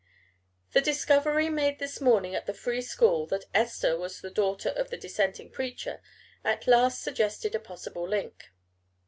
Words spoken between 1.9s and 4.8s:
morning at the Free School that Esther was the daughter